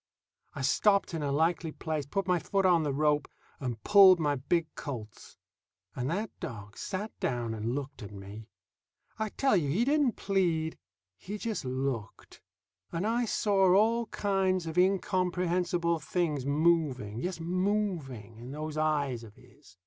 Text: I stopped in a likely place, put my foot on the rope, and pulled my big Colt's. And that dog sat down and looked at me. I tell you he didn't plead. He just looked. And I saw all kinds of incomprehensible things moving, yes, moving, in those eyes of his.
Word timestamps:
I 0.55 0.63
stopped 0.63 1.13
in 1.13 1.21
a 1.21 1.31
likely 1.31 1.71
place, 1.71 2.07
put 2.07 2.25
my 2.25 2.39
foot 2.39 2.65
on 2.65 2.81
the 2.81 2.91
rope, 2.91 3.27
and 3.59 3.83
pulled 3.83 4.19
my 4.19 4.33
big 4.33 4.65
Colt's. 4.73 5.37
And 5.95 6.09
that 6.09 6.31
dog 6.39 6.75
sat 6.75 7.11
down 7.19 7.53
and 7.53 7.75
looked 7.75 8.01
at 8.01 8.11
me. 8.11 8.47
I 9.19 9.29
tell 9.29 9.55
you 9.55 9.69
he 9.69 9.85
didn't 9.85 10.13
plead. 10.13 10.79
He 11.19 11.37
just 11.37 11.65
looked. 11.65 12.41
And 12.91 13.05
I 13.05 13.25
saw 13.25 13.75
all 13.75 14.07
kinds 14.07 14.65
of 14.65 14.75
incomprehensible 14.75 15.99
things 15.99 16.47
moving, 16.47 17.19
yes, 17.19 17.39
moving, 17.39 18.39
in 18.39 18.49
those 18.53 18.77
eyes 18.77 19.23
of 19.23 19.35
his. 19.35 19.77